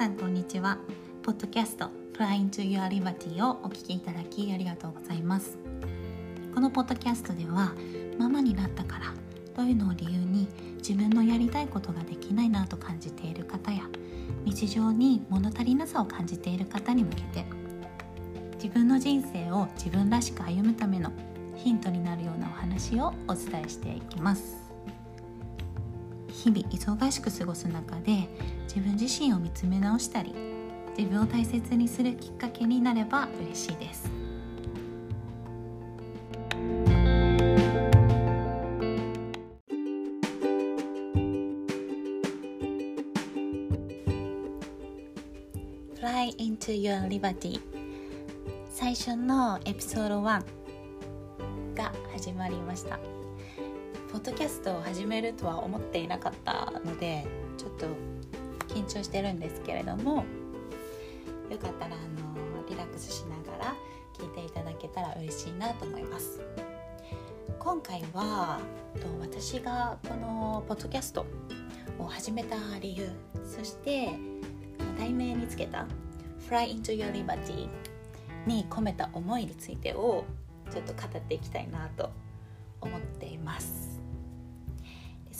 [0.00, 0.78] さんこんにちは。
[1.22, 5.58] ポッドキャスト Fly into Your Liberty をお聞きいただきありがとうございます。
[6.54, 7.74] このポッドキャストでは
[8.18, 9.12] ママになったから
[9.54, 13.82] というのを理由に自分のやりたいことができないなと感じている方や
[14.46, 17.44] 日常に物足りなさを感じている方に向けて
[18.54, 21.12] 自分の人生を自分らしく歩むための
[21.56, 24.59] ヒントになるようなお話をお伝えしていきます。
[26.42, 28.26] 日々忙しく過ごす中で
[28.62, 30.34] 自分自身を見つめ直したり
[30.96, 34.10] 自分を大切にするきっかけになれば嬉しいです
[46.00, 47.60] 「Fly into your liberty」
[48.72, 50.42] 最初のエピソード1
[51.74, 53.19] が始まりました。
[54.12, 57.24] ポッドキャストを始めるとは思っていなかったので
[57.56, 57.86] ちょっと
[58.74, 60.24] 緊張してるんですけれども
[61.48, 61.98] よかったらあ
[62.58, 63.74] のリラックスしながら
[64.18, 66.40] 聞いていただけたら嬉しいなと思います。
[67.60, 68.58] 今回は
[69.20, 71.26] 私がこのポッドキャスト
[71.98, 73.10] を始めた理由
[73.44, 74.08] そして
[74.98, 75.86] 題名につけた
[76.48, 77.68] Fly into your liberty
[78.46, 80.24] に込めた思いについてを
[80.70, 82.10] ちょっと語っていきたいなと
[82.80, 83.19] 思って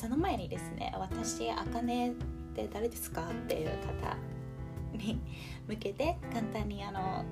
[0.01, 2.15] その前にですね私あかねっ
[2.55, 4.17] て誰ですかっていう方
[4.97, 5.21] に
[5.69, 7.23] 向けて簡単にあの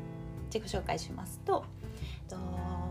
[0.52, 1.64] 自己紹介しますと
[2.28, 2.36] と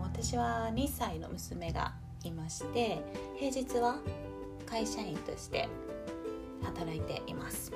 [0.02, 2.98] 私は2歳の娘がいまして
[3.38, 4.00] 平日は
[4.66, 5.68] 会社員として
[6.64, 7.70] 働いています。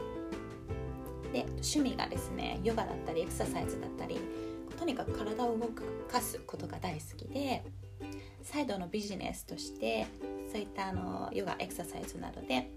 [1.32, 4.18] で趣味がですねヨガだったりエクササイズだったり
[4.76, 5.68] とにかく体を動
[6.10, 7.62] かすことが大好きで
[8.42, 10.08] サイドのビジネスとして
[10.52, 12.70] そういったあのヨガエクササイズなどで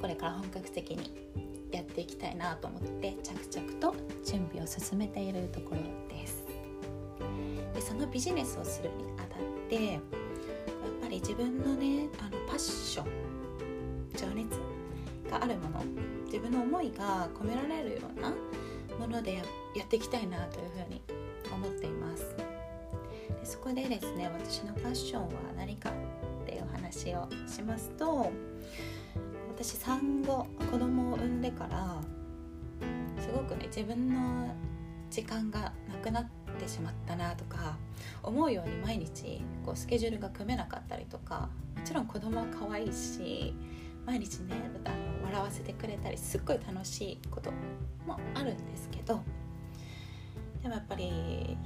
[0.00, 1.10] これから本格的に
[1.72, 5.78] やっていきたいなと思って着々と準備を進めているところ
[6.16, 6.44] です。
[7.74, 10.02] でそのビジネスをするにあたってやっ
[11.02, 13.06] ぱり自分のねあのパッション
[14.16, 14.50] 情熱
[15.28, 15.84] があるもの
[16.26, 18.32] 自分の思いが込められるような
[18.96, 19.34] もので
[19.74, 21.02] やっていきたいなというふうに
[21.52, 22.36] 思っています。
[23.40, 25.90] でそこでですね私のパッションは何か
[26.74, 28.30] 話をしますと
[29.56, 32.00] 私産後子供を産んでから
[33.20, 34.54] すごくね自分の
[35.10, 36.26] 時間がなくなっ
[36.58, 37.76] てしまったなとか
[38.22, 43.54] 思うように毎日こうスケジュールが組めなかったりとかもちろん子供は可愛いし
[44.06, 47.50] 毎日ねあの笑わせてくれたりすっごい楽しいこと
[48.06, 49.22] もあるんですけど
[50.62, 51.56] でもやっぱり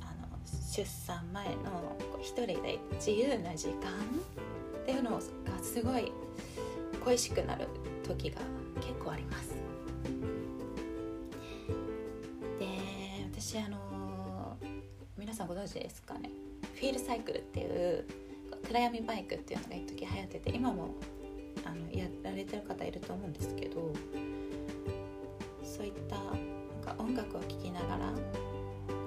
[0.00, 1.85] あの出産前の
[2.26, 3.74] 一人で自由な時間
[4.82, 5.20] っていうのが
[5.62, 6.10] すごい
[7.04, 7.68] 恋しくなる
[8.02, 8.40] 時が
[8.80, 9.54] 結構あります。
[12.58, 12.66] で
[13.32, 14.56] 私あの
[15.16, 16.30] 皆さんご存知ですかね？
[16.74, 18.04] フィールサイクルっていう
[18.66, 20.96] 暗闇バイクっていうのが一時流行ってて今も
[21.64, 23.92] あのやられてる方いると思うんですけど
[25.62, 26.34] そういったなん
[26.84, 28.12] か音楽を聴きながら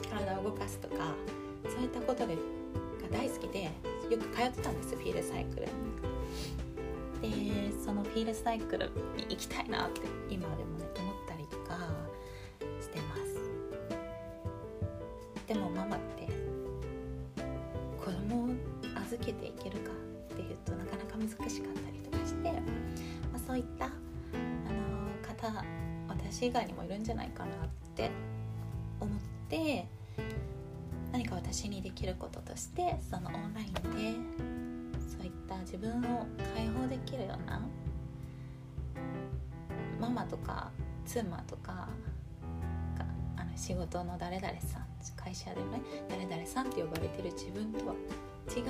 [0.10, 1.14] 体を動かすとか
[1.66, 2.38] そういったことで
[3.12, 6.00] 大好きでよく通ってたんですフィールサイクルに。
[7.22, 8.86] でそのフィールサイクル
[9.18, 11.78] に行きたいなって今でもね思ったりとか
[12.80, 13.22] してます
[15.48, 16.28] でもママって
[18.04, 18.50] 子供を
[19.06, 19.92] 預けていけるか
[20.32, 22.60] っていうとなかなか難しかったりとかして、ま
[23.36, 23.92] あ、そういったあの
[25.22, 25.66] 方
[26.08, 28.12] 私以外にもいるんじゃないかなって
[29.02, 29.18] 思っ
[29.50, 29.86] て
[31.20, 33.80] 何か私にできることとしてそのオンラインで
[35.06, 36.26] そういった自分を
[36.56, 37.62] 解放できるような
[40.00, 40.72] ママとか
[41.06, 41.90] 妻とか
[43.36, 44.86] あの仕事の誰々さん
[45.18, 47.94] 会社でね誰々さんって呼ばれてる自分とは
[48.56, 48.64] 違う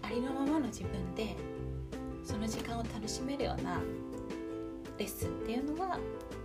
[0.00, 1.34] ありのままの自分で
[2.22, 3.80] その時間を楽しめるような
[4.96, 5.98] レッスンっていうのが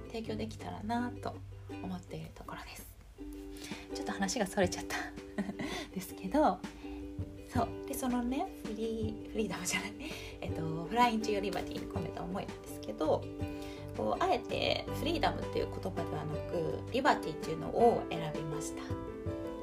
[0.07, 1.35] 提供できたらなと
[1.83, 2.96] 思っているところです。
[3.97, 4.95] ちょっと話がそれちゃった。
[5.91, 6.59] ですけど
[7.51, 7.67] そう。
[7.87, 9.93] でそのねフリーフリーダムじゃない。
[10.39, 13.23] えっとフラインチューリバティに込めた思いなんですけど
[13.97, 18.83] こうあえてフリーダムっていう言葉ではなくリバティっていうのを選びました。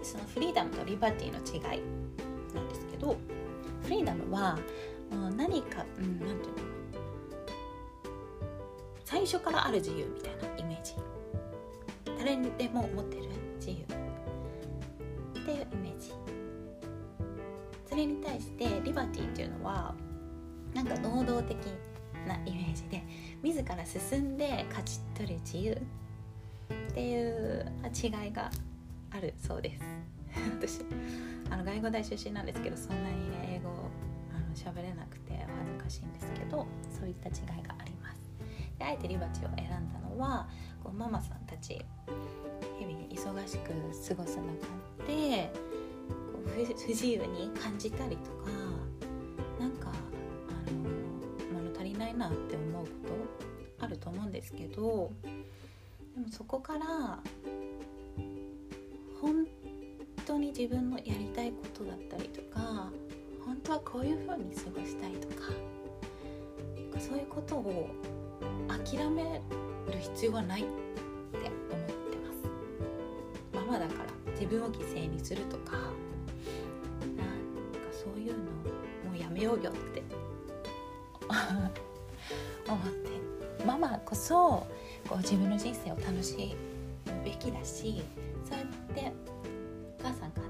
[0.02, 1.81] そのフリーダムとリバティの違い
[2.52, 3.16] なんですけど
[3.84, 4.58] フリーダムは
[5.12, 6.64] もう何か、うん、なんていうの？
[9.04, 10.94] 最初からある自由みたいなイメージ。
[12.19, 13.28] 誰にでも持ってる
[13.60, 14.04] 自由。
[17.94, 19.94] それに対してリバティっていうのは
[20.75, 21.56] なんか能動的
[22.26, 23.05] なイメージで
[23.41, 27.64] 自ら進んで勝ち取る自由っていう
[27.94, 28.50] 違いが
[29.12, 29.85] あるそうです。
[30.58, 30.81] 私
[31.50, 33.70] あの外語大出身なんですけどそんなにね英語
[34.35, 38.19] あの喋れなくて恥ずかしいんですけどそういった違いがあります。
[38.76, 40.49] であえてリバチを選んだのは
[40.82, 41.81] こうママさんたち
[42.76, 43.70] 日々忙しく
[44.08, 45.52] 過ごす中で
[46.54, 48.50] 不自由に感じたりとか
[49.58, 52.90] なんかあの物足りないなって思うこ
[53.78, 55.10] とあると思うんですけど
[56.14, 57.18] でもそこから
[59.20, 59.46] 本
[60.24, 62.90] 当に自分のやりたいことだったりとか
[63.44, 65.50] 本当はこういう風に過ごしたいとか
[67.00, 67.90] そういうことを
[68.68, 69.22] 諦め
[69.92, 72.16] る必要はないって思って
[73.54, 73.66] ます。
[73.66, 75.76] ママだから自分を犠牲にするとか
[78.04, 80.02] そういうのもうやめようよって
[82.68, 82.82] 思っ
[83.58, 84.66] てママこそ
[85.08, 86.54] こう自分の人生を楽し
[87.06, 88.02] むべきだし
[88.44, 89.12] そうやって
[90.00, 90.48] お母さんがね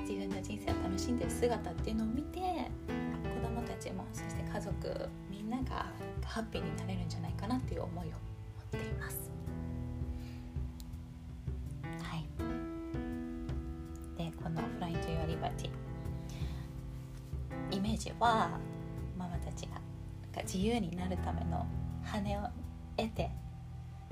[0.00, 5.86] 自分の人生を楽しんでる姿っていうのを見て子供たちもそして家族みんなが
[6.24, 9.39] ハッピーになれるんじゃないかなっていう思いを持っています。
[17.80, 18.50] イメージは
[19.16, 19.80] ママたちが
[20.42, 21.66] 自由になるための
[22.04, 22.42] 羽を
[22.94, 23.30] 得て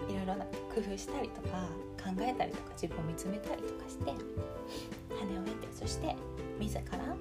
[0.08, 1.68] いろいろな工夫したりとか
[2.02, 6.16] 考えたりとか自分を見つめたりとかして羽を得てそして
[6.58, 7.16] 自らの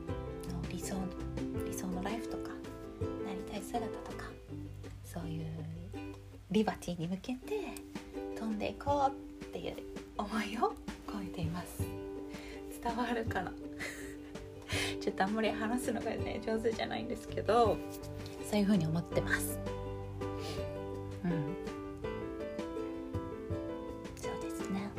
[0.71, 1.01] 理想の
[1.65, 2.49] 理想のライフとか
[3.25, 4.23] なりたい姿とか
[5.03, 5.45] そういう
[6.49, 7.73] リバティに向けて
[8.39, 9.75] 飛んでいこうっていう
[10.17, 10.73] 思いを
[11.11, 11.83] 込めています。
[12.81, 13.51] 伝わるかな？
[15.07, 17.77] ちょっとあんまり話すのがね上手じゃないんですけど
[18.43, 19.57] そういうふうに思ってます。
[21.23, 21.31] うん。
[24.21, 24.89] そうですね。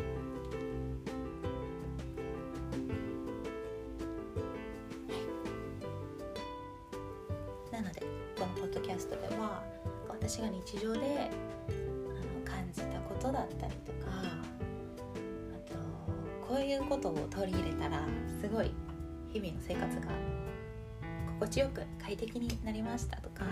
[7.70, 8.00] なので、
[8.38, 9.62] このポッドキャストでは
[10.08, 11.30] 私が日常で
[12.46, 14.08] 感じたことだったりとか
[15.52, 15.74] あと
[16.48, 18.06] こういうことを取り入れたら
[18.40, 18.70] すごい
[19.32, 20.12] 日々の生活が
[21.34, 23.44] 心地よく快適になりましたとか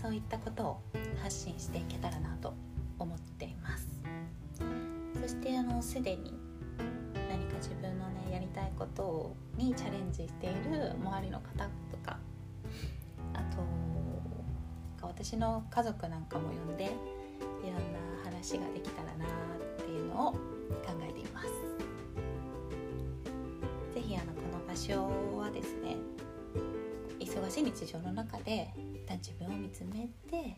[0.00, 0.82] そういったことを
[1.22, 2.54] 発信していけたらなと
[2.98, 3.88] 思っています。
[5.20, 6.34] そしてあのすでに
[7.30, 12.18] 何か自分のねやりたいことにチャレンジしている周りの方とか
[13.32, 13.64] あと
[15.02, 19.28] 私の家族なんかも呼んでいろんな話ができたらなっ
[19.78, 20.38] ていうのを考
[21.00, 21.48] えています。
[24.14, 25.96] 是非あのこの場所はですね
[27.18, 30.56] 忙しい日常の中で一旦自分を見つめて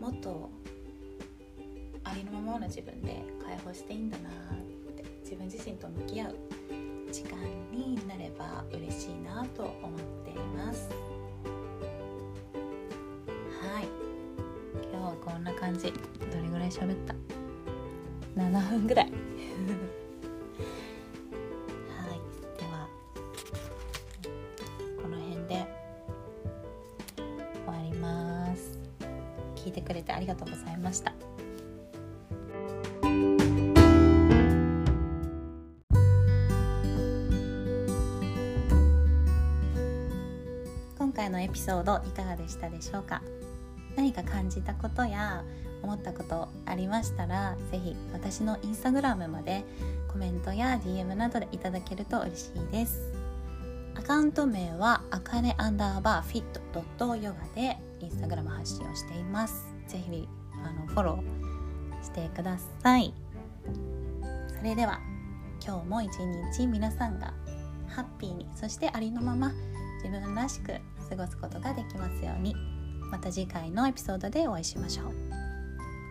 [0.00, 0.50] もっと
[2.04, 4.32] ありのままの自分で解放していいんだなっ
[4.96, 6.36] て自分自身と向き合う
[7.12, 7.36] 時間
[7.70, 10.88] になれば嬉しいなと思っています。
[13.62, 13.88] はい。
[14.90, 15.54] 今日はこんな。
[15.54, 15.92] 感じ。
[16.30, 17.14] どれぐらい喋った
[18.36, 19.13] ？7分ぐらい。
[29.64, 31.12] 聞いてくれてありがとうございました。
[40.98, 43.22] 今回のエピソードいかがでしたでしょうか？
[43.96, 45.44] 何か感じたことや
[45.82, 49.64] 思ったことありましたら是非私のインスタグラムまで
[50.08, 53.12] コメントや DM などでいただけると嬉しいです。
[53.94, 60.28] アカウント名はあかねアンダーバーフィットドットヨガでインスタグラム発信をしています是非
[60.64, 63.12] あのフォローしてください
[64.56, 65.00] それでは
[65.64, 66.10] 今日も一
[66.52, 67.34] 日皆さんが
[67.88, 69.52] ハッピーにそしてありのまま
[70.04, 70.74] 自分らしく
[71.08, 72.54] 過ごすことができますように。
[73.10, 75.14] また次回のエピソードでお会いしましょう。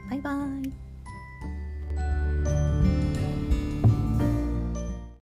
[0.10, 0.93] バイバーイ。